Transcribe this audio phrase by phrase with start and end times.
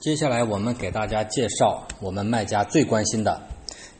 [0.00, 3.42] 接下来我们给大家介绍我们卖家最关心的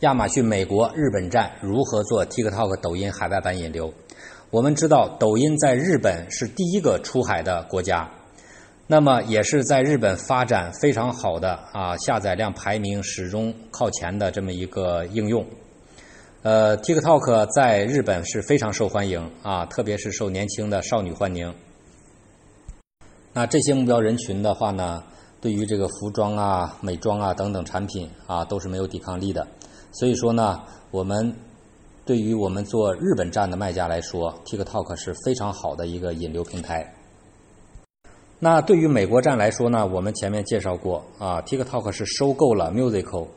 [0.01, 3.93] 亚马逊美国、日本站如何做 TikTok 抖音海外版引流。
[4.51, 8.09] 我们知道，抖音在日本是第一个出海的国家，
[8.87, 15.45] 那么也是在日本发展非常好的啊，下载量排名始终靠前的这么一个应用。
[16.43, 21.53] 呃，TikTok 在日本是非常受欢迎啊，特别是受年轻的少女欢迎。
[23.33, 25.03] 那这些目标人群的话呢？
[25.41, 29.47] 对于这个服装啊、美妆啊等等产品啊，都是没有抵抗力的。
[29.93, 30.61] 所以说呢，
[30.91, 31.35] 我们
[32.05, 36.95] 对于我们做日本站的卖家来说，TikTok 是非常好的一个引流平台。
[38.41, 43.29] 那对于美国站来说呢，我们前面介绍过啊，TikTok 是收购了 Musical。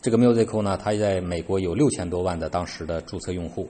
[0.00, 3.68] 这个 Musical 呢，它在美国有六千多万的当时的注册用户。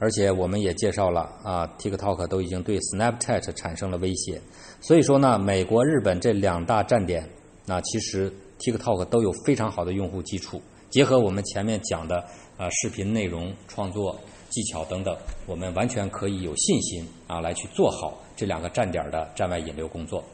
[0.00, 4.40] 而且我们也介绍了啊，TikTok 都已经对 Snapchat 产生了威胁，
[4.80, 7.28] 所以说呢，美国、日本这两大站点，
[7.66, 10.62] 那其实 TikTok 都有非常好的用户基础。
[10.88, 12.16] 结合我们前面讲的
[12.56, 14.16] 啊，视频内容创作
[14.50, 20.24] 技巧等等，我们完全可以有信心啊，来去做好这两个站点的站外引流工作。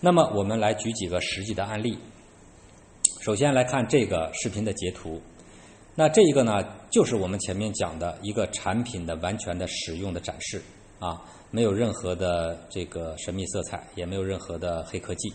[0.00, 1.98] 那么我们来举几个实际的案例。
[3.22, 5.20] 首先来看这个视频的截图。
[5.98, 10.62] 那这一个呢，就是我们前面讲的一个产品的完全的使用的展示
[10.98, 15.32] 啊，没有任何的这个神秘色彩，也没有任何的黑科技。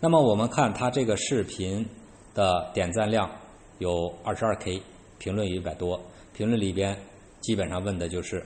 [0.00, 1.88] 那么我们看它这个视频
[2.34, 3.30] 的点赞量
[3.78, 4.82] 有二十二 K，
[5.18, 6.00] 评论一百多，
[6.36, 6.98] 评论里边
[7.40, 8.44] 基本上问的就是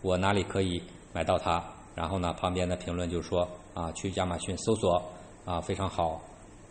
[0.00, 1.62] 我哪里可以买到它，
[1.94, 5.02] 然后呢旁边的评论就说啊去亚马逊搜索
[5.44, 6.22] 啊非常好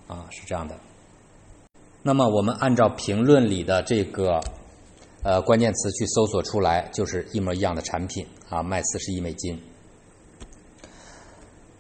[0.08, 0.76] 啊是这样的。
[2.08, 4.39] 那么我们按照评论里的这个
[5.23, 9.59] 呃关键词去搜索出来，就是一模一样的产品啊，卖四十亿美金。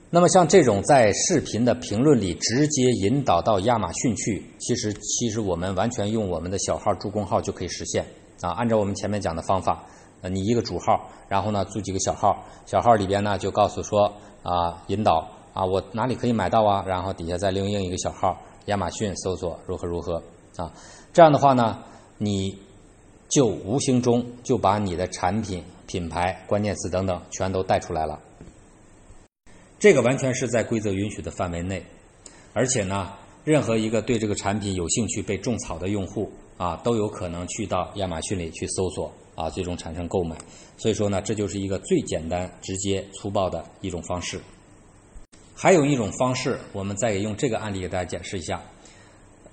[0.09, 8.03] 那么像这种在视频的评论里直接引导到亚马逊去，其实其实我们完全用我们的小号助攻号就可以实现
[8.41, 8.49] 啊。
[8.53, 9.83] 按照我们前面讲的方法，
[10.21, 14.11] 呃，你一个主号，然后呢租几个小号，小号里边呢就告诉说
[14.41, 18.35] 啊引导啊我哪里可以买到啊，然后底下再另印一个小号。
[18.65, 20.21] 亚马逊搜索如何如何
[20.57, 20.71] 啊？
[21.13, 21.83] 这样的话呢，
[22.17, 22.57] 你
[23.29, 28.19] 就无形中就把你的产品、品牌、关键词等等全都带出来了。
[29.77, 31.83] 这个完全是在规则允许的范围内，
[32.53, 40.35] 而且呢，任何一个对这个产品有兴趣、被种草的用户啊，都有可能去到亚马逊里去搜索啊，最终产生购买。
[40.77, 44.39] 所以说呢，这就是一个最简单、直接、粗暴的一种方式。
[45.57, 48.61] 还有一种方式，我们再用这个案例给大家解释一下。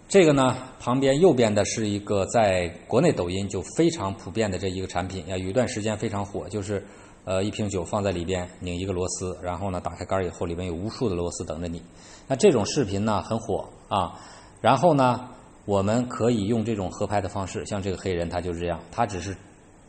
[0.08, 6.84] 这个呢，旁边右边的是一个在国内抖音就非常普遍的这一个产品，啊，有一段时间非常火，就是
[7.24, 11.80] 呃一瓶酒放在里边拧一个螺丝，然后呢打开盖儿以后里面有无数的螺丝等着你。
[12.26, 14.18] 那这种视频呢很火啊，
[14.60, 15.28] 然后呢
[15.64, 19.36] 我们可以用这种合拍的方式，像这个黑人他就是这样，他只是。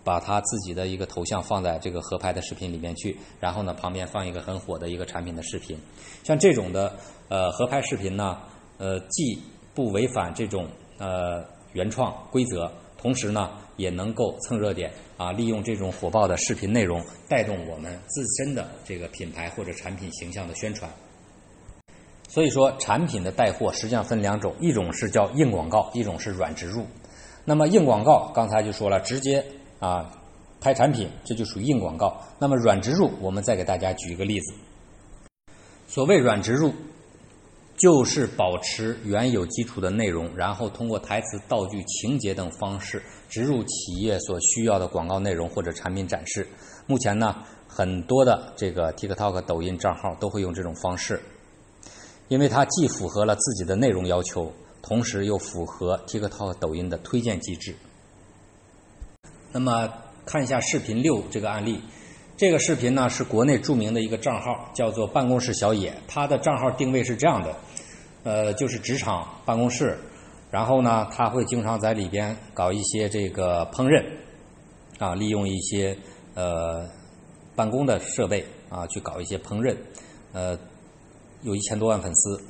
[0.03, 5.77] 把他自己的一个头像放在这个合拍的视频里面去，然后呢，旁边放一个很火的一个产品的视频。
[6.23, 6.93] 像这种的
[7.29, 8.37] 呃合拍视频呢，
[8.77, 9.41] 呃既
[9.73, 20.91] 不违反这种呃原创规则，同时呢也能够蹭热点啊，利用这种火爆的视频内容带动我们自身的这个品牌或者产品形象的宣传。
[22.27, 26.85] 所以说，产品的带货实际上分两种，一种是叫硬广告，一种是软植入。
[27.45, 29.45] 那么硬广告刚才就说了，直接。
[29.83, 30.09] 啊，
[30.61, 32.17] 拍产品这就属于硬广告。
[32.39, 34.53] 那么软植入，我们再给大家举一个例子。
[35.89, 36.73] 所谓软植入，
[37.75, 46.47] 就是保持原有基础的内容，然后通过台词、道具、情节等方式植入企业所需要的广告内容或者产品展示。
[46.87, 51.21] 目前呢，很多的这个 TikTok、抖音账号都会用这种方式，
[52.29, 54.49] 因为它既符合了自己的内容要求，
[54.81, 57.75] 同时又符合 TikTok、抖音的推荐机制。
[59.53, 59.87] 那么
[60.25, 61.79] 看一下视频六这个案例，
[62.35, 65.93] 这个视频呢是国内著名的一个账号，叫做办公室小野。
[66.07, 67.55] 他的账号定位是这样的，
[68.23, 69.95] 呃，就是职场办公室，
[70.49, 74.03] 然后呢他会经常在里边搞一些这个烹饪，
[74.97, 75.95] 啊，利用一些
[76.33, 76.89] 呃
[77.55, 79.77] 办公的设备啊去搞一些烹饪，
[80.31, 80.57] 呃，
[81.43, 82.43] 有一千多万粉丝。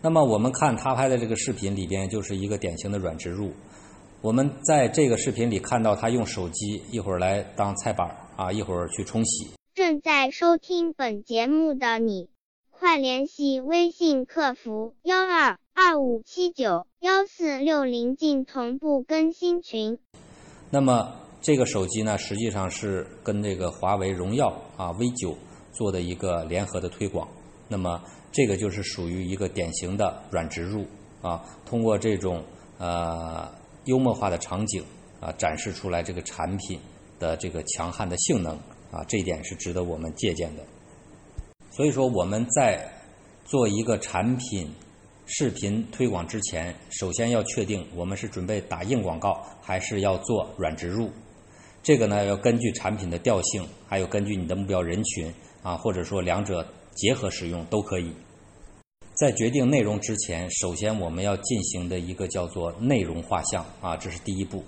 [0.00, 3.52] 那么我们看他拍的这个视频里边就是一个典型的软植入。
[4.22, 9.48] 我们在这个视频里看到他用手机一会儿来当菜板啊，一会儿去冲洗。
[9.74, 12.28] 正在收听本节目的你，
[12.70, 19.98] 快联系微信客服幺二二五七九幺四六零进同步更新群。
[20.68, 25.34] 那么这个手机呢，实际上是跟这个华为荣耀啊 V 九
[25.72, 27.26] 做的一个联合的推广
[27.68, 30.84] 那么这个就是属于一个典型的软植入
[31.22, 32.44] 啊，通过这种
[32.76, 33.50] 呃
[33.84, 34.84] 幽默化的场景
[35.20, 36.78] 啊，展示出来这个产品
[37.18, 38.56] 的这个强悍的性能
[38.90, 40.62] 啊，这一点是值得我们借鉴的。
[41.70, 42.86] 所以说我们在
[43.44, 44.70] 做一个产品
[45.26, 51.10] 视频推广之前，首先要确定我们是准备打硬广告，还是要做软植入。
[51.82, 55.32] 这个呢，要根据产品的调性，还有根据你的目标人群
[55.62, 58.12] 啊，或者说两者结合使用都可以。
[59.20, 64.64] 在决定内容之前，首先我们要进行的一个叫做内容画像啊，这是第一步。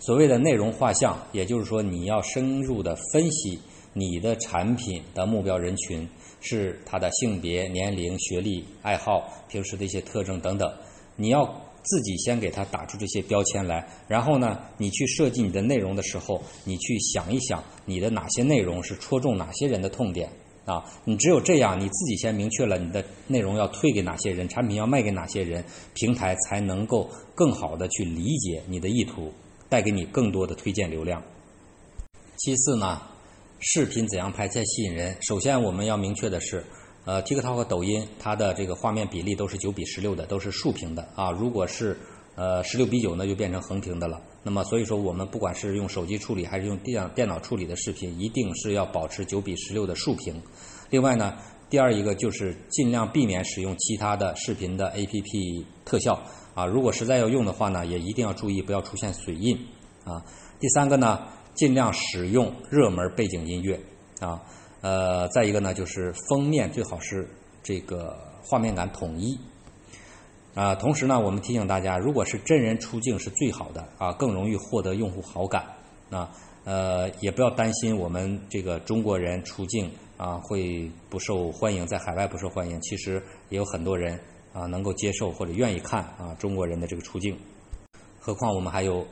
[0.00, 3.56] 所谓的内容画像，也就是说你要深入的分析
[3.92, 6.08] 你的产品的目标人群
[6.40, 10.68] 是他的性别、年龄、学历、爱好、平时的一些特征等等，
[11.14, 11.60] 你要。
[11.86, 20.30] 自己先给他打出这些标签来，然后呢，你去设计你的内容的时候，你去想一想你的哪些内容是戳中哪些人的痛点
[20.64, 20.84] 啊？
[21.04, 25.64] 你只有这样，你自己先明确了你的内容要推给哪些人，产品要卖给哪些人，
[25.94, 29.32] 平台才能够更好的去理解你的意图，
[29.68, 31.22] 带给你更多的推荐流量。
[32.36, 33.02] 其次呢，
[33.60, 35.16] 视频怎样拍才吸引人？
[35.20, 36.64] 首先我们要明确的是。
[37.06, 41.30] 呃，TikTok 和抖音它的这个画面比例都是九比十六的，都是竖屏的啊。
[41.30, 41.98] 如果是
[42.34, 44.18] 呃十六比九，那就变成横屏的了。
[44.46, 50.40] 那么所以说，我们不管是用手机处理还是用电电脑处理的视频，一定是要保持九比十六的竖屏。
[50.90, 51.34] 另外呢，
[51.70, 56.22] 第二一个就是尽量避免使用其他的视频的 APP 特效
[56.54, 56.66] 啊。
[56.66, 59.56] 如果实在要用的话呢，也一定要注意不要出现水印
[60.04, 60.22] 啊。
[60.60, 63.80] 第三个呢，尽量使用热门背景音乐
[64.20, 64.42] 啊。
[64.82, 67.26] 呃，再一个呢，就是封面最好是
[67.62, 69.34] 这个画面感统一
[70.54, 70.74] 啊。
[70.74, 75.64] 同时呢，我们提醒大家，如果是真人出镜是最好的啊，更容易获得用户好感
[76.10, 76.30] 啊。
[76.64, 82.80] 呃，也不要担心我们这个中国人出镜啊会不受欢迎，在海外不受欢迎。
[82.80, 84.18] 其实也有很多人
[84.54, 87.36] 啊能够接受或者愿意看啊中国人的这个出镜。
[88.18, 89.06] 何况我们还有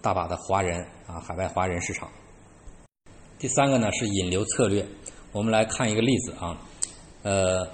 [0.00, 2.08] 大把的华人啊，海外华人市场。
[3.36, 4.86] 第三个呢是引流策略，
[5.32, 6.56] 我们来看一个例子啊，
[7.24, 7.68] 呃，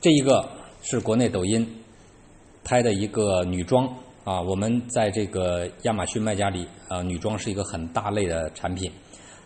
[0.00, 0.50] 这一个
[0.82, 1.84] 是国内抖音
[2.68, 3.88] 拍的一个女装
[4.24, 8.92] 啊，我们在这个亚马逊卖家里啊，女装是一个很大类的产品。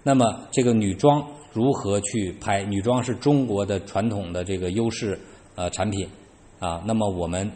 [0.03, 2.65] 那么这个女装如何去拍？
[2.65, 5.17] 女装是中国的传统的这个优势
[5.55, 6.09] 呃产品
[6.59, 7.49] 啊，那么我们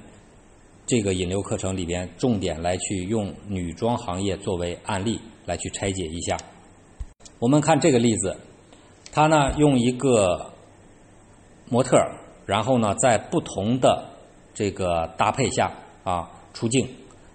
[0.87, 6.37] 这个引流课程里边重点来去用女装行业作为案例来去拆解一下。
[7.41, 8.37] 我们看这个例子，
[9.11, 10.53] 他呢用一个
[11.69, 11.99] 模特，
[12.47, 14.11] 然后呢在不同的
[14.57, 15.71] 这个搭配下
[16.03, 16.89] 啊出镜，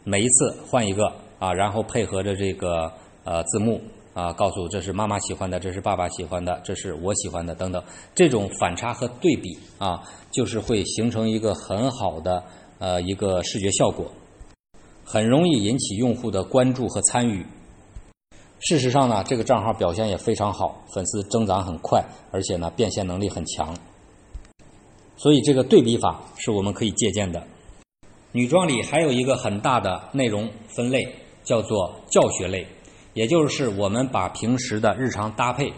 [0.04, 2.92] 每一次换一个啊，然后配合着这个
[3.24, 3.80] 呃字幕
[4.16, 7.84] 啊，告诉这是妈妈喜欢的，这是爸爸喜欢的，这是我喜欢的等等，
[8.16, 10.02] 这种反差和对比啊，
[10.32, 12.44] 就是会形成一个很好的
[12.80, 14.12] 呃一个视觉效果，
[15.06, 17.46] 很容易引起用户的关注和参与。
[18.62, 23.78] 事实上呢，这个账号表现也非常好，粉丝增长很快，而且呢变现能力很强。
[25.22, 27.46] 所以这个对比法是我们可以借鉴的。
[28.32, 31.08] 女装里还有一个很大的内容分类，
[31.44, 32.66] 叫做教学类，
[33.14, 35.72] 也就是我们把平时的日常搭配，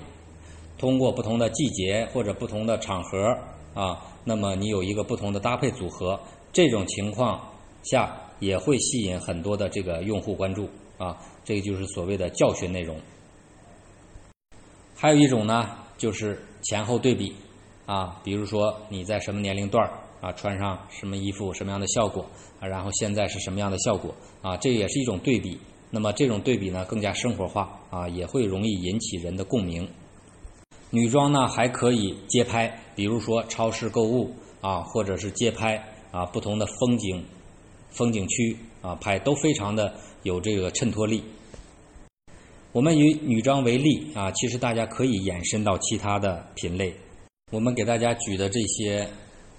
[0.78, 3.38] 通过不同的季节或者不同的场合
[3.74, 6.18] 啊，那么你有一个不同的搭配组合，
[6.54, 7.42] 这种情况
[7.84, 11.18] 下也会吸引很多的这个用户关注啊。
[11.44, 12.96] 这个就是所谓的教学内容。
[14.96, 17.36] 还有一种呢，就是前后对比
[17.86, 19.88] 啊，比如说你在什么年龄段
[20.22, 22.26] 啊，穿上什么衣服，什么样的效果
[22.60, 25.60] 啊，然后现在是什么样的效果啊，这也是一种对比。
[25.90, 29.88] 那么这种对比呢，更加生活化啊，也会容易引起人的共鸣。
[30.90, 37.24] 女装呢，还可以街拍，比如说超市购物啊，或者是街拍啊，不同的风景
[37.90, 39.94] 风景区啊，拍都非常的。
[40.24, 41.22] 有这个衬托力。
[42.72, 46.96] 我们以女装为例啊，其实大家可以延伸到其他的品类。
[47.54, 49.08] 我们给大家举的这些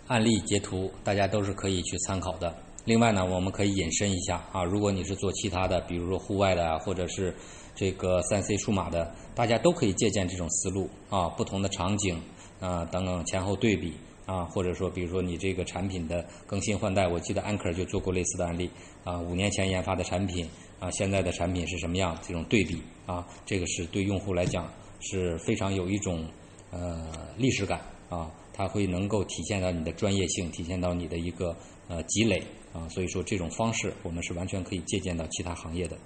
[0.09, 2.53] 案例截图，大家都是可以去参考的。
[2.85, 7.33] 另外呢，我们可以引申一下啊，如果你是做其他的，比如说户外的啊，或者是
[7.73, 12.21] 这个三 C 数码的，大家都可以借鉴这种思路啊，不同的场景
[12.59, 13.93] 啊等等前后对比。
[14.27, 18.71] 啊，或者说，比如说你这个产品的更新换代，我记得安克就做过类似的案例
[19.05, 20.49] 啊，五年前研发的产品
[20.81, 22.19] 啊，现在的产品是什么样？
[22.27, 24.67] 这种对比啊，这个是对用户来讲
[25.01, 26.27] 是非常有一种
[26.75, 27.01] 呃
[27.39, 31.57] 历史感啊，它会能够体现到你的专业性，体现到你的一个
[31.89, 35.97] 呃积累啊，所以说这种方式我们是完全可以借鉴到其他行业的。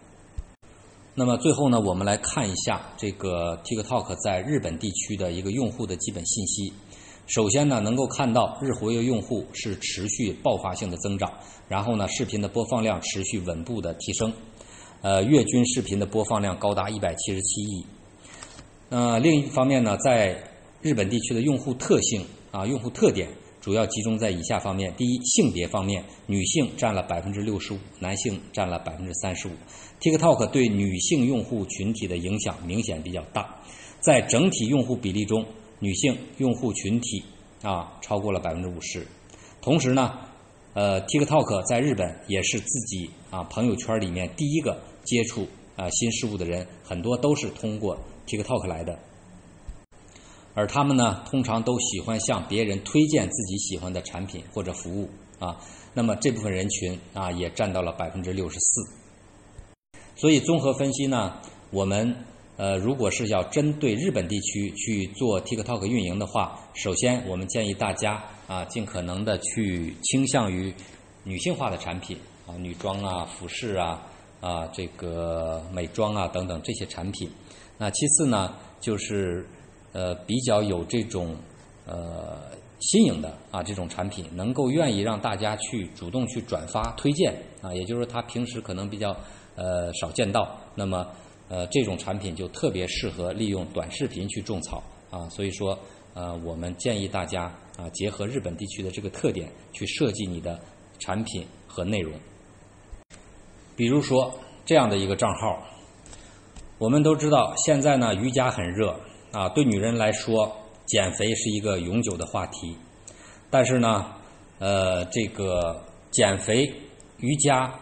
[1.14, 6.72] 那么最后呢，我们来看一下这个 TikTok 在日本地区的一个用户的基本信息。
[7.26, 11.30] 首先呢，能够看到日活跃用户是持续爆发性的增长，
[11.68, 14.32] 然后呢，视频的播放量持续稳步的提升，
[15.02, 17.84] 呃，月均视频的播放量高达一百七十七亿。
[18.90, 20.42] 呃，另一方面呢，在
[20.80, 23.28] 日本地区的用户特性啊，用户特点
[23.60, 29.50] 主要集中在以下方面：第一，性别方面，女性占了百分之六十五，男性占了百分之三十五。
[30.00, 33.60] TikTok 对女性用户群体的影响明显比较大，
[34.00, 35.44] 在整体用户比例中。
[35.80, 37.22] 女性用户群体
[37.62, 39.06] 啊超过了百分之五十，
[39.62, 40.18] 同时呢，
[40.74, 48.98] 呃，TikTok 在日本也是自己啊朋友圈里面第一个接触啊新事物的人，很多都是通过 TikTok 来的，
[50.58, 55.56] 而他们呢通常都喜欢向别人推荐自己喜欢的产品或者服务啊，
[55.94, 58.82] 那么这部分人群啊也占到了百分之六十四，
[60.16, 61.36] 所以综合分析呢，
[61.70, 62.12] 我们。
[62.56, 70.74] 呃，如果是要针对日本地区去做 TikTok 运营的话，首先我们建议大家啊，尽可能的去倾向于
[71.22, 74.04] 女性化的产品啊，女装啊、服饰啊、
[74.40, 77.30] 啊这个美妆啊等等这些产品。
[77.78, 79.46] 那其次呢，就是
[79.92, 81.36] 呃比较有这种
[81.86, 82.40] 呃
[82.80, 89.16] 新颖的啊这种产品，能够愿意让大家去主动去转发推荐啊，也就是说他平时可能比较
[89.56, 91.06] 呃少见到，那么。
[91.50, 95.78] 呃，这种产品就特别适合利用短视频去种草啊，所以说，
[96.12, 97.44] 呃，我们建议大家
[97.78, 100.60] 啊，结合日本地区的这个特点去设计你的
[100.98, 102.12] 产品和内容。
[103.74, 104.30] 比如说
[104.66, 105.66] 这样的一个账号，
[106.76, 108.94] 我们都知道现在呢瑜伽很热
[109.38, 110.50] 啊，对女人来说
[110.84, 112.76] 减肥是一个永久的话题，
[113.48, 114.06] 但是呢，
[114.58, 115.80] 呃，这个
[116.10, 116.68] 减肥、
[117.18, 117.72] 瑜伽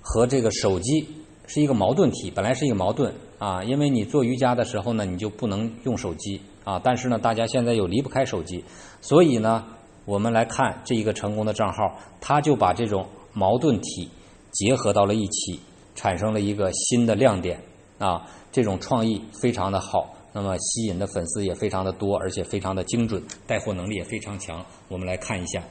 [0.00, 1.08] 和这个手机。
[1.48, 6.80] 是一个矛盾体，本来是一个矛盾啊，因为你做瑜伽的时候呢，你就不能用手机啊。
[6.82, 8.64] 但是呢，大家现在又离不开手机，
[9.00, 9.64] 所以呢，
[10.06, 14.08] 我们来看这一个成功的账号，他就把这种矛盾体
[14.50, 15.60] 结合到了一起，
[15.94, 17.60] 产生了一个新的亮点
[17.98, 18.26] 啊。
[18.50, 24.62] 这种创意非常的好，那么吸引的粉丝也非常的多，而且非常的精准，带货能力也非常强。
[24.86, 25.62] 我们来看一下，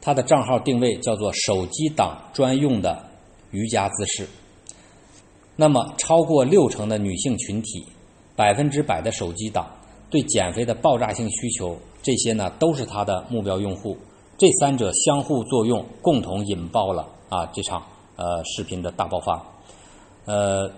[0.00, 3.04] 他的账号定位叫做手机党专用的
[3.50, 4.26] 瑜伽姿势。
[5.56, 7.84] 那么，超过六成的女性群体，
[8.34, 9.68] 百分之百的手机党，
[10.08, 13.94] 对减肥的爆炸性需求，这些呢都是他的目标用户。
[14.38, 17.82] 这三者相互作用，共同引爆了啊这场
[18.16, 19.44] 呃视频的大爆发。
[20.24, 20.70] 呃，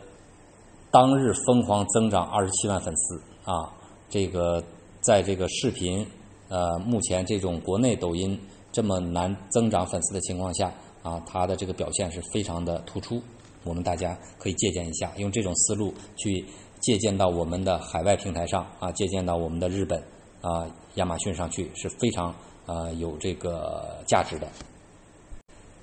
[0.93, 3.73] 当日疯狂增长二十七万粉丝啊，
[4.11, 4.63] 这个
[5.01, 6.07] 在这个视频
[6.51, 8.39] 呃目前这种国内抖音
[8.71, 10.71] 这么难增长粉丝的情况下
[11.03, 13.23] 啊，他的这个表现是非常的突出。
[13.65, 16.45] 我们大家可以借鉴一下，用这种思路去
[16.81, 19.99] 借鉴到我们的海外平台上啊，借鉴到我们的日本
[20.43, 22.29] 啊亚马逊上去是非常
[22.67, 24.47] 啊有这个价值的。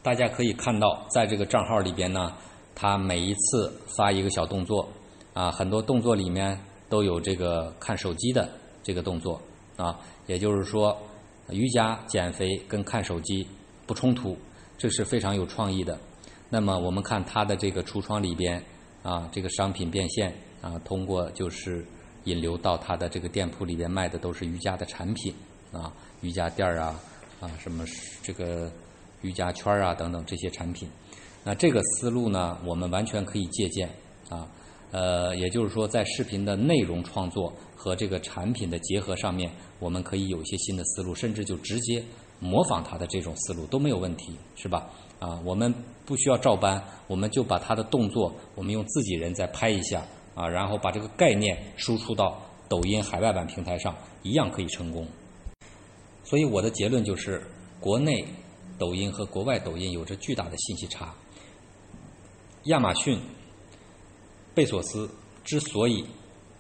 [0.04, 2.32] 大家可以看到，在这个账号里边呢，
[2.76, 4.88] 他每一次发一个小动作
[5.34, 6.60] 啊，很多动作里面
[6.90, 8.50] 都有这个看手机的
[8.84, 9.42] 这个动作
[9.78, 10.98] 啊，也就是说，
[11.50, 13.48] 瑜伽减肥跟看手机
[13.86, 14.38] 不冲突，
[14.78, 15.98] 这是非常有创意的。
[16.50, 18.64] 那么我们看它的这个橱窗里边
[19.04, 21.86] 啊，这个商品变现啊，通过就是
[22.26, 25.34] 引流到它的这个店铺里边卖的都是瑜伽的产品
[25.72, 27.00] 啊，瑜伽垫儿啊
[27.40, 27.86] 啊什么
[28.24, 28.72] 这个
[29.22, 30.90] 瑜伽圈儿啊等等这些产品。
[31.44, 33.90] 那这个思路呢，我们完全可以借鉴
[34.28, 34.46] 啊，
[34.92, 42.04] 呃，也就是说在视频的内容创作和这个产品的结合上面，我们可以有一些新的思路，甚至就直接
[42.40, 44.90] 模仿它的这种思路都没有问题，是吧？
[45.20, 45.74] 啊，我们
[46.06, 50.04] 不需要照搬，我们就把他的动作，我们用自己人再拍一下
[50.34, 55.06] 啊，然后把这个概念输出到抖音海外版平台上，一样可以成功。
[56.24, 57.44] 所以我的结论就是，
[57.80, 58.26] 国内
[58.78, 61.14] 抖音和国外抖音有着巨大的信息差。
[62.66, 63.20] 亚马逊、
[64.54, 65.10] 贝索斯
[65.44, 66.06] 之所以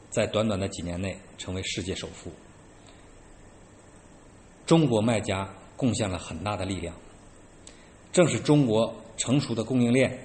[0.10, 2.32] 在短短的几年内成为世界首富，
[4.66, 6.96] 中国卖家贡献了很大的力量。
[8.12, 10.20] 正是中国成熟的供应链、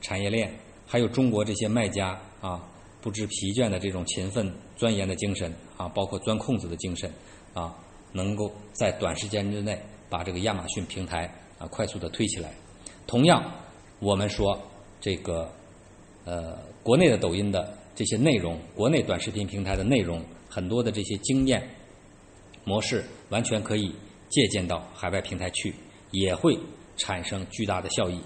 [0.00, 0.50] 产业链，
[0.86, 2.66] 还有中国这些卖家啊
[3.02, 7.12] 不知疲倦的这种勤奋钻研的精神啊，包括钻空子的精神
[7.52, 7.76] 啊，
[8.12, 12.52] 能够在短时间之内把这个亚马逊平台啊快速的推起来。
[13.06, 13.44] 同样，
[14.00, 14.58] 我们说
[15.00, 15.52] 这个
[16.28, 21.66] 呃国内的抖音的这些内容，国内短视频平台的内容，很多的这些经验
[22.64, 23.94] 模式，完全可以
[24.28, 25.74] 借鉴到海外平台去，
[26.10, 26.58] 也会。
[27.00, 28.18] 产生巨大的效益。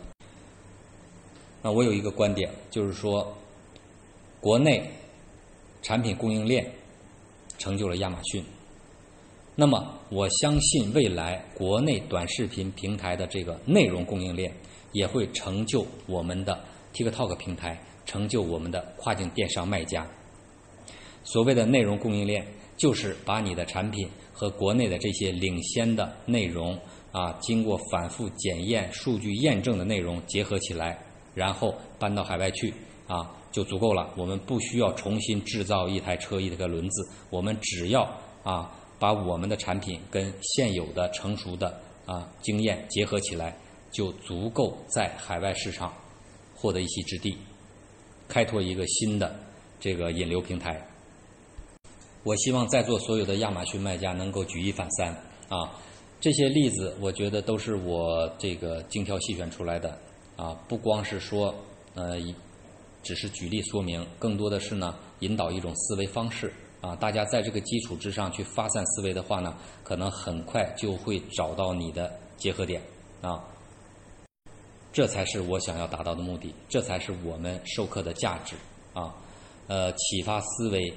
[1.61, 3.37] 那我有一个观点，就是说，
[4.41, 4.91] 国内
[5.83, 6.67] 产品供应链
[7.59, 8.43] 成就了亚马逊，
[9.55, 14.51] 那么我相信未来国内短视频平台的这个内容供应链
[14.93, 16.59] 也会成就我们的
[16.95, 20.07] TikTok 平台，成就我们的跨境电商卖家。
[21.25, 26.79] 所谓的内容供应链，就是把你的产品和国内的这些领先的内容
[27.13, 30.99] 啊，经过反复检验、数据验证的内容结合起来，
[31.35, 32.75] 然后搬到海外去
[33.07, 34.13] 啊，就足够了。
[34.17, 38.03] 我们不需要重新制造一台车、一个轮子，我们只要
[38.43, 43.57] 啊，把我们的产品跟现有的成熟的啊经验结合起来，
[43.93, 45.93] 就足够在海外市场
[46.53, 47.37] 获得一席之地，
[48.33, 49.39] 开拓一个新的
[49.79, 50.81] 这个引流平台。
[52.23, 55.15] 我希望在座所有的亚马逊卖家能够举一反三
[55.51, 55.69] 啊！
[56.19, 59.99] 这些例子我觉得都是我这个精挑细选出来的
[60.37, 61.55] 啊，不光是说
[61.95, 62.19] 呃，
[63.03, 66.97] 只是举例说明，更多的是呢引导一种思维方式啊。
[66.97, 72.81] 大家在这个基础之上去发散思维的话呢，可能很快就会找到你的结合点
[73.21, 73.45] 啊。
[74.93, 78.55] 这才是我想要达到的目的，这才是我们授课的价值
[78.93, 79.15] 啊！
[79.67, 80.93] 呃，启发思维。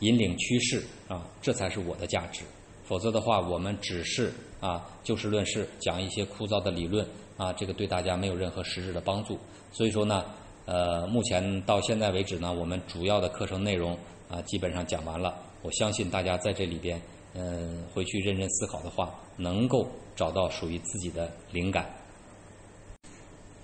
[0.00, 2.42] 引领趋势啊，这才是我的价值。
[2.84, 9.38] 否则的话，我们只是啊就事论事，讲一些枯燥的理论啊，这个对大家没有任何实质的帮助。
[9.70, 10.24] 所以说呢，
[10.64, 13.96] 呃，目前到现在为止呢，我们主要的课程内容
[14.28, 15.38] 啊基本上讲完了。
[15.62, 17.00] 我相信大家在这里边，
[17.34, 19.86] 嗯，回去认真思考的话，能够
[20.20, 21.88] 找到属于自己的灵感。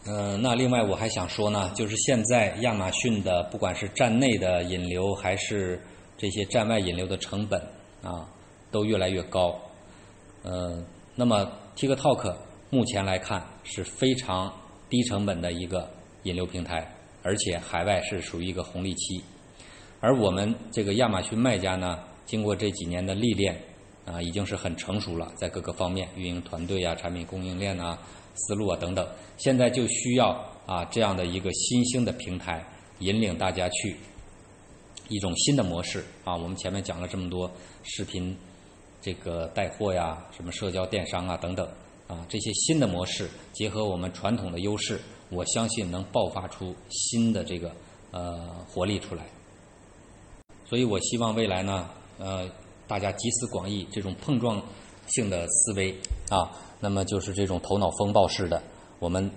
[0.06, 5.78] 嗯，那另外我还想说呢，就是现在亚马逊的不管是站内的引流还是
[6.16, 7.60] 这些站外引流的成本
[8.02, 8.26] 啊，
[8.70, 9.54] 都越来越高。
[10.44, 10.82] 呃，
[11.14, 11.46] 那么
[11.76, 12.34] TikTok
[12.70, 14.50] 目前来看是非常
[14.88, 15.90] 低成本的一个
[16.22, 16.90] 引流平台，
[17.22, 19.22] 而且海外是属于一个红利期。
[20.00, 23.60] 而我们这个亚马逊卖家呢，经过这几年的历练
[24.06, 27.98] 啊，已经是很成熟了，在各个方面运营团队啊、产品供应链啊、
[28.34, 30.30] 思路啊等等，现在就需要
[30.64, 32.64] 啊这样的一个新兴的平台，
[33.00, 33.96] 引领大家去。
[35.08, 37.48] 一种新的模式啊，我们前面讲了这么多
[37.84, 38.36] 视频，
[39.00, 41.64] 这个带货呀，什么社交电商啊等等
[42.08, 47.70] 啊，这些新的模式结合我们传统的优势，我相信能爆发出新的这个
[48.10, 49.24] 呃活力出来。
[50.68, 51.88] 所以我希望未来呢，
[52.18, 52.50] 呃，
[52.88, 54.62] 大家集思广益，这种碰撞
[55.08, 55.94] 性的思维
[56.30, 58.62] 啊，那么就是这种头脑风暴式的，
[58.98, 59.30] 我们。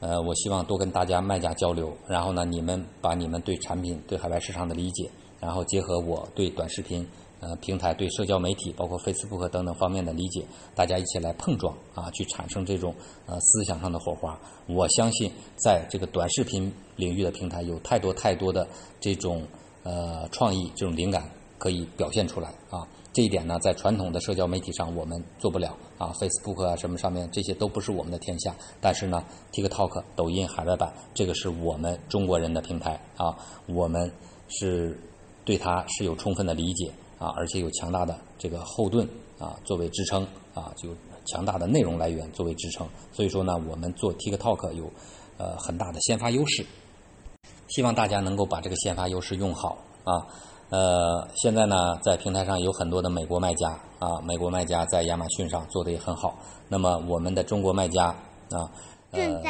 [0.00, 5.08] 呃，我希望多跟大家卖家交流，然后呢，你们把你们对产品、对海外市场的理解，
[5.40, 7.06] 然后结合我对短视频
[7.40, 14.38] 呃平台、对社交媒体，包括 Facebook 等等方面的理解，大家一起来碰撞啊，去产生这种呃思想上的火花。
[14.66, 18.68] 我相信，在这个短视频领域的平台，有太多太多的
[19.00, 19.42] 这种
[19.84, 22.86] 呃创意、这种灵感可以表现出来啊。
[23.12, 28.52] 这一点呢，在传统的社交媒体上我们做不了啊，Facebook 啊什么上面这些都不是我们的天下。
[28.80, 33.36] 但是呢，TikTok、抖音海外版这个是我们中国人的平台啊，
[33.66, 34.10] 我们
[34.48, 34.98] 是
[35.44, 36.90] 对它是有充分的理解
[37.20, 40.88] 啊，而且有强大的这个后盾啊作为支撑啊，就
[41.26, 42.84] 强大的内容来源作为支撑。
[43.12, 44.90] 所以说呢，我们做 TikTok 有
[45.38, 46.66] 呃很大的先发优势，
[47.68, 50.26] 希望大家能够把这个先发优势用好啊。
[50.70, 56.36] 呃，现在呢，在平台上有很多的美国卖家啊，美国卖家在亚马逊上做的也很好。
[56.68, 58.06] 那么我们的中国卖家
[58.50, 58.68] 啊，
[59.12, 59.40] 呃，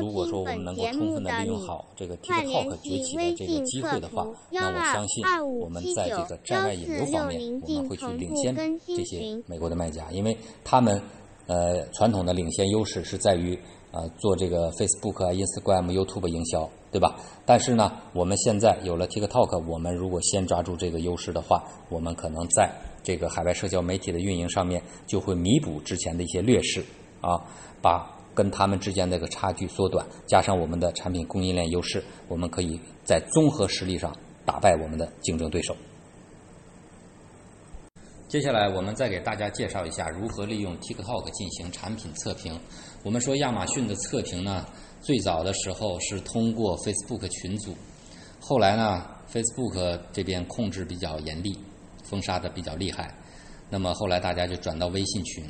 [0.00, 5.24] 如果说我们能够充分的利用好这个 TikTok 崛起的这个机会的话，那我相信
[5.60, 8.56] 我们在这个站外引流方面，我们会去领先
[8.86, 11.00] 这些美国的卖家，因为他们
[11.46, 13.56] 呃传统的领先优势是在于
[13.92, 16.68] 啊做这个 Facebook 啊、Instagram、YouTube 营销。
[16.92, 17.16] 对吧？
[17.46, 22.70] 但是呢，我们现在有了 TikTok，我们如果先抓住这个优势的话，我们可能在
[23.02, 26.84] 这个海外社交媒体的运营上面就会弥补之前的一些劣势
[27.22, 27.40] 啊，
[27.80, 35.74] 把跟他们之间那个差距缩短，加上我们的产品供应链优势，我们可以在综合实力上打败我们的竞争对手。
[38.32, 42.58] 接下来，我们再给大家介绍一下如何利用 TikTok 进行产品测评。
[43.02, 44.64] 我们说亚马逊的测评呢？
[45.02, 47.76] 最早的时候是通过 Facebook 群组，
[48.40, 51.54] 后来呢，Facebook 这边控制比较严厉，
[52.04, 53.14] 封杀的比较厉害。
[53.68, 55.44] 那么后来大家就转到微信群。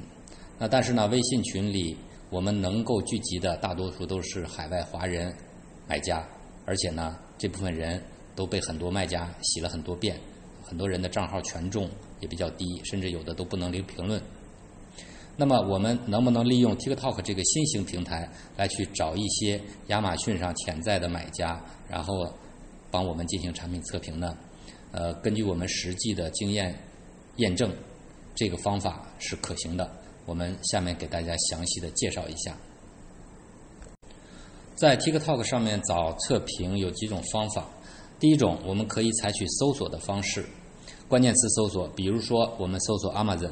[0.59, 1.97] 那但是呢，微信群里
[2.31, 5.33] 我们能够聚集的大多数都是海外华人
[5.87, 6.29] 买家，
[6.67, 8.03] 而且呢，这部分人
[8.35, 10.19] 都被很多卖家洗了很多遍，
[10.73, 11.87] 很多人的账号权重
[12.21, 14.19] 也比较低，甚至有的都不能留评论。
[15.37, 22.27] 那么我们能不能利用 TikTok 这个新型平台来去找一些亚马逊上潜在的买家，然后
[22.91, 24.35] 帮我们进行产品测评呢？
[24.93, 26.75] 呃，根据我们实际的经验
[27.37, 27.71] 验证
[28.35, 29.91] 这个方法是可行的。
[30.25, 32.57] 我们下面给大家详细的介绍一下。
[34.75, 37.69] 在 TikTok 上面找测评有几种方法。
[38.19, 40.47] 第一种，我们可以采取搜索的方式，
[41.13, 43.51] 关键词搜索，比如说我们搜索 Amazon，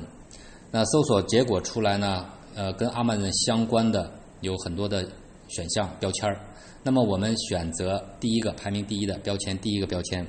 [0.70, 5.06] 那搜索结果出来呢，呃，跟 Amazon 相关的有很多的
[5.48, 6.40] 选项标签儿。
[6.82, 10.26] 那么我们选择第一个排名第一的标签，第一个标签，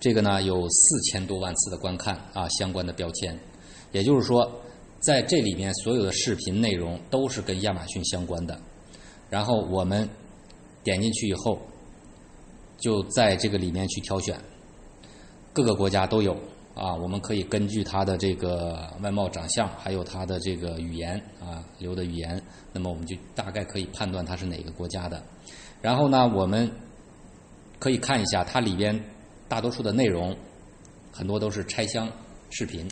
[0.00, 3.38] 这个呢有四千多万次的观看啊，相关的标签，
[3.92, 4.50] 也就是说，
[4.98, 8.60] 在这里面所有的视频内容都是跟亚马逊相关的。
[9.30, 10.08] 然后我们
[10.82, 11.56] 点进去以后，
[12.78, 14.36] 就在这个里面去挑选，
[15.54, 16.34] 各个国家都有
[16.74, 16.92] 啊。
[16.94, 25.22] 我们可以根据它的这个外貌、长相，还有它的这个语言啊，留的语言，那么我们就大概可以判断它是哪个国家的。
[25.80, 26.70] 然后呢，我们
[27.78, 29.02] 可以看一下它里边
[29.48, 30.36] 大多数的内容，
[31.12, 32.10] 很多都是拆箱
[32.50, 32.90] 视频，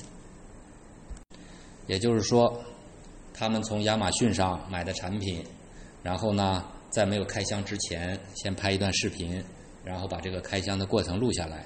[1.87, 2.59] 也就是说，
[3.35, 5.45] 他们从亚马逊上买的产品。
[6.03, 9.41] 然后呢，在没有开箱之前，先拍一段视频，
[9.85, 11.65] 然后把这个开箱的过程录下来。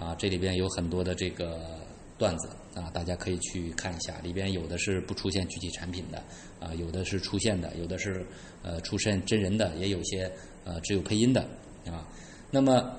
[0.00, 1.78] 啊，这里边有很多的这个
[2.16, 4.18] 段子啊，大家可以去看一下。
[4.22, 6.22] 里边有的是不出现具体产品的，
[6.58, 8.24] 啊，有的是出现的，有的是
[8.62, 10.32] 呃出现真人的，也有些
[10.64, 11.42] 呃只有配音的
[11.86, 12.08] 啊。
[12.50, 12.98] 那么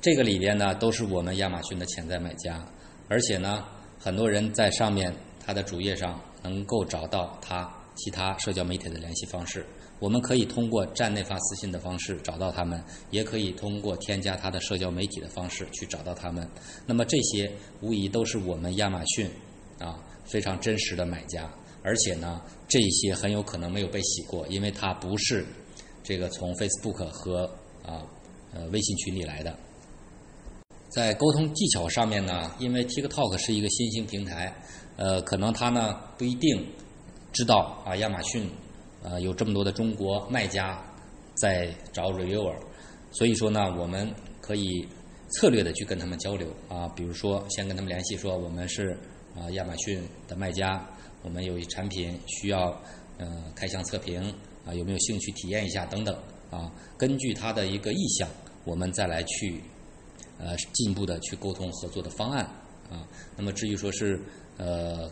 [0.00, 2.64] 这个里边呢，都是我们亚马逊的潜在买家，
[3.08, 3.64] 而且呢，
[3.98, 5.12] 很多人在上面
[5.44, 7.68] 他的主页上能够找到他。
[7.96, 9.66] 其他社交媒体的联系方式，
[10.00, 16.48] 我们可以通过站内发私信的方式找到他们，也可以通过添加他的社交媒体的方式去找到他们。
[16.86, 17.48] 那么这些
[17.80, 19.30] 无疑都是我们亚马逊
[19.78, 21.48] 啊非常真实的买家，
[21.82, 25.46] 而且呢，这些很有可能没有被洗过，因为它不是
[26.02, 27.44] 这个从 Facebook 和
[27.84, 28.02] 啊
[28.52, 29.56] 呃微信群里来的。
[30.88, 34.52] 在沟通技巧上面呢，因为 TikTok 是一个新兴平台，
[34.96, 36.66] 呃，可能他呢不一定。
[37.32, 38.50] 知道啊，亚马逊
[39.02, 40.82] 呃有这么多的中国卖家
[41.40, 42.54] 在找 reviewer，
[43.12, 44.08] 所以说呢，我们
[44.40, 44.86] 可以
[45.30, 48.96] 策略的去跟他们交流啊，比如说先跟他们联系说我们是
[49.34, 50.84] 啊亚马逊的卖家，
[51.22, 52.78] 我们有一产品需要
[53.18, 54.22] 呃开箱测评
[54.66, 56.14] 啊，有没有兴趣体验一下等等
[56.50, 58.28] 啊，根据他的一个意向，
[58.64, 59.62] 我们再来去
[60.38, 62.44] 呃进一步的去沟通合作的方案
[62.90, 63.06] 啊。
[63.36, 64.20] 那么至于说是
[64.58, 65.10] 呃。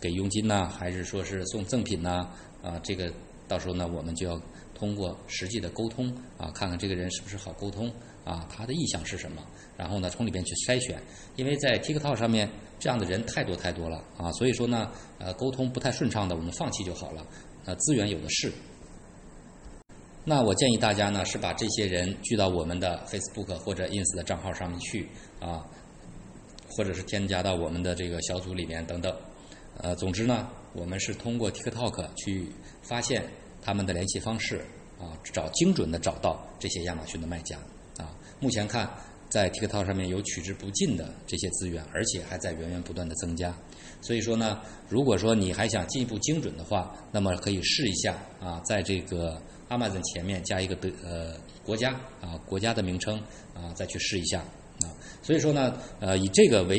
[0.00, 2.26] 给佣金呢，还是说是送赠品呢？
[2.62, 3.12] 啊这个
[3.46, 4.40] 到时候呢，我们就要
[4.74, 7.90] 通过实际的沟通啊，看看这个人是不是好沟通
[8.24, 9.42] 啊，他的意向是什么，
[9.76, 11.00] 然后呢，从里边去筛选。
[11.36, 17.26] 因为在 TikTok 上面这样的人太多太多了啊，所以说呢，呃，沟通不太顺畅的，我们放弃就好了。
[17.64, 18.52] 呃，资源有的是。
[20.24, 25.08] 那我建议大家呢，是把这些人聚到我们的 Facebook 或者 Ins 的账号上面去
[25.40, 25.64] 啊，
[26.68, 29.16] 或者是添加到我们的这个小组里面等等。
[29.80, 32.46] 呃，总之呢，我们是通过 TikTok 去
[32.82, 33.24] 发现
[33.60, 34.64] 他们的联系方式
[34.98, 37.58] 啊，找精准的找到这些亚马逊的卖家
[37.96, 38.14] 啊。
[38.38, 38.88] 目前看，
[39.28, 43.52] 在 TikTok 上面有取之不尽的这些资源，而且还在源源不断的增加。
[44.00, 53.20] 所以说呢，如果说你还想进一步精准的话，那么可以试一下啊，在这个 Amazon 前面加一个的呃国家啊国家的名称
[53.52, 54.38] 啊，再去试一下
[54.82, 54.94] 啊。
[55.22, 56.78] 所以说呢，呃，以这个为。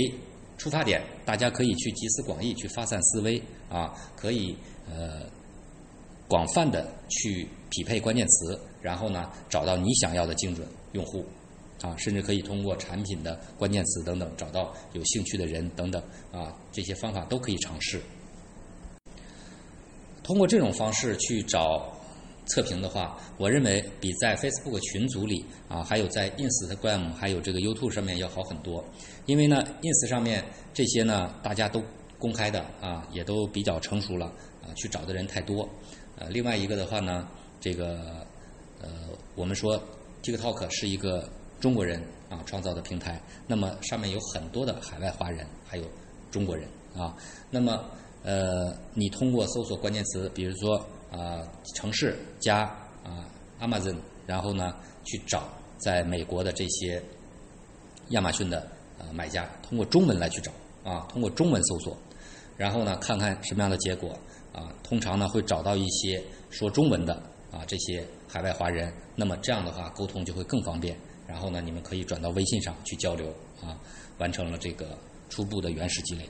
[0.59, 4.55] 出发点，大家可以去集思广益，去发散思维啊，可以
[4.87, 5.21] 呃
[6.27, 11.25] 广泛的去匹配关键词，然后呢找到你想要的精准用户
[11.81, 17.99] 啊，甚至可以通过产品的关键词等等找到有兴趣的人等等啊，这些方法都可以尝试。
[20.21, 21.97] 通过这种方式去找。
[22.49, 28.83] 测评的话，我认为比在 Facebook 群组里啊，还有在 Instagram 还有这个 YouTube 上面要好很多。
[29.27, 31.83] 因为呢，Ins 上面这些呢，大家都
[32.17, 34.25] 公开的啊，也都比较成熟了
[34.63, 35.69] 啊，去找的人太多。
[36.17, 37.27] 呃，另外一个的话呢，
[37.59, 38.25] 这个
[38.81, 38.89] 呃，
[39.35, 39.79] 我们说
[40.23, 45.83] TikTok 是一个中国人啊创造的平台，那么上面有很多的海外华人，还有
[46.31, 47.15] 中国人啊。
[47.51, 47.85] 那么
[48.23, 50.83] 呃，你通过搜索关键词，比如说。
[51.11, 51.41] 啊，
[51.75, 52.59] 城市加
[53.03, 53.25] 啊
[53.59, 53.95] ，Amazon，
[54.27, 57.01] 然后呢，去找在美国的这些
[58.09, 58.67] 亚马逊的
[58.99, 60.51] 呃买家，通过中文来去找
[60.83, 61.97] 啊，通过中文搜索，
[62.55, 64.15] 然后呢，看看什么样的结果
[64.53, 67.15] 啊，通常呢会找到一些说中文的
[67.51, 70.95] 啊这些海外华人，那么这样的话沟通就会更方便，
[71.25, 73.75] 然后呢，你们可以转到微信上去交流啊，
[74.19, 74.95] 完成了这个
[75.27, 76.29] 初步的原始积累，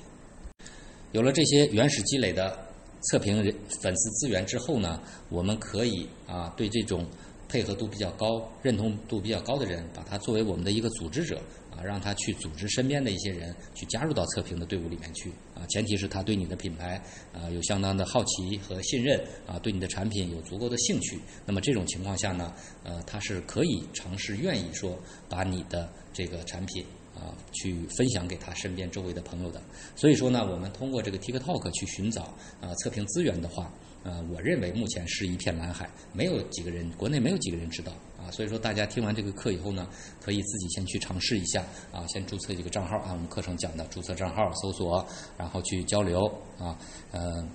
[1.12, 2.69] 有了这些原始积累的。
[3.02, 7.06] 测评人粉丝资源之后呢，我们可以啊对这种
[7.48, 15.66] 配合度比较高、认同度比较高的人，把他作为我们的一个组织者啊，让他去组织身边的一些人去加入到测评的队伍里面去啊。
[15.70, 17.02] 前提是他对你的品牌
[17.34, 21.20] 啊有相当的好奇和信任啊，对你的产品有足够的兴趣。
[21.46, 24.96] 那么这种情况下呢，呃，他是可以尝试、愿意说
[25.28, 26.86] 把你的这个产品。
[27.20, 29.62] 啊，去分享给他身边周围的朋友的。
[29.96, 32.24] 所以说呢，我们通过这个 TikTok 去寻找
[32.62, 33.72] 啊测评资源的话，
[34.04, 38.32] 呃，我认为目前是一片蓝海，没有几个人，国内没有几个人知道啊。
[38.32, 39.88] 所以说，大家听完这个课以后呢，
[40.22, 45.06] 可以自己先去尝试一下啊，先注册几个账号啊，我们课程讲的注册账号、搜索，
[45.38, 46.26] 然后去交流
[46.58, 46.78] 啊，
[47.12, 47.46] 呃，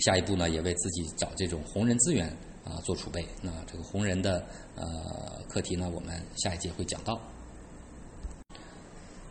[0.00, 2.26] 下一步呢，也为自己找这种红人资源
[2.64, 3.22] 啊做储备。
[3.42, 7.20] 那这个红人的呃课题呢，我们下一节会讲到。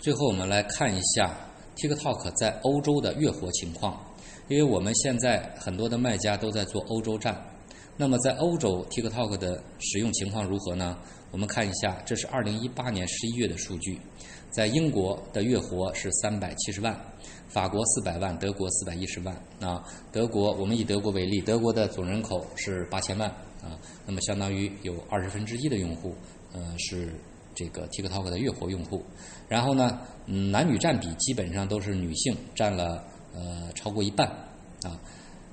[0.08, 1.38] 最后，我们来看一下
[1.76, 4.02] TikTok 在欧洲的月活情况。
[4.48, 7.38] 因为我们现在很多的卖家都在做欧洲站，
[7.98, 10.98] 那么在欧洲 TikTok 的使用情况如何呢？
[11.30, 14.00] 我们看一下，这是2018年11月的数据，
[14.50, 16.98] 在英国的月活是370万，
[17.50, 19.36] 法国400万，德国410万。
[19.60, 23.30] 啊，德国我们以德国为例，德国的总人口是8000万
[23.62, 26.16] 啊，那么相当于有二十分之一的用户，
[26.54, 27.14] 呃是。
[27.58, 29.04] 这个 TikTok 的月活用户，
[29.50, 34.28] 然后呢，嗯，男女占比基本上都是女性占了呃超过一半
[34.84, 34.94] 啊，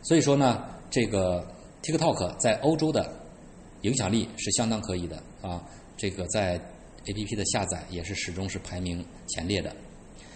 [0.03, 1.43] 所以说呢，这个
[1.83, 3.11] TikTok 在欧洲的
[3.81, 5.65] 影响力是相当可以的啊，
[5.97, 6.61] 这个在
[7.07, 9.75] APP 的下载也是始终是排名前列的，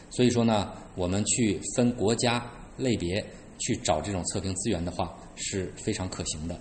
[0.09, 3.23] 所以说呢，我们去分国家类别
[3.59, 6.59] 去找这种测评资源的话是非常可行的。